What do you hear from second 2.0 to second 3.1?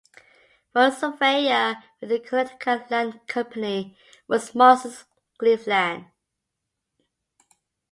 the Connecticut